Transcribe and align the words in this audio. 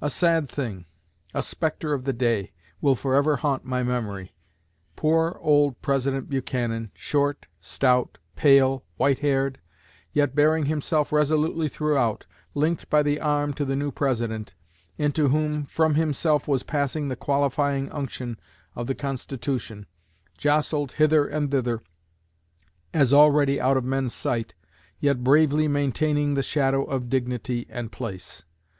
A 0.00 0.10
sad 0.10 0.48
thing 0.48 0.86
a 1.32 1.44
spectre 1.44 1.92
of 1.92 2.02
the 2.02 2.12
day 2.12 2.50
will 2.80 2.96
forever 2.96 3.36
haunt 3.36 3.64
my 3.64 3.84
memory: 3.84 4.34
Poor 4.96 5.38
old 5.40 5.80
President 5.80 6.28
Buchanan, 6.28 6.90
short, 6.92 7.46
stout, 7.60 8.18
pale, 8.34 8.84
white 8.96 9.20
haired, 9.20 9.60
yet 10.12 10.34
bearing 10.34 10.66
himself 10.66 11.12
resolutely 11.12 11.68
throughout, 11.68 12.26
linked 12.52 12.90
by 12.90 13.04
the 13.04 13.20
arm 13.20 13.52
to 13.52 13.64
the 13.64 13.76
new 13.76 13.92
President, 13.92 14.54
into 14.98 15.28
whom 15.28 15.62
from 15.62 15.94
himself 15.94 16.48
was 16.48 16.64
passing 16.64 17.06
the 17.08 17.14
qualifying 17.14 17.88
unction 17.92 18.40
of 18.74 18.88
the 18.88 18.94
Constitution, 18.96 19.86
jostled 20.36 20.94
hither 20.94 21.28
and 21.28 21.52
thither, 21.52 21.80
as 22.92 23.14
already 23.14 23.60
out 23.60 23.76
of 23.76 23.84
men's 23.84 24.14
sight, 24.14 24.56
yet 24.98 25.22
bravely 25.22 25.68
maintaining 25.68 26.34
the 26.34 26.42
shadow 26.42 26.82
of 26.82 27.08
dignity 27.08 27.66
and 27.70 27.92
place. 27.92 28.42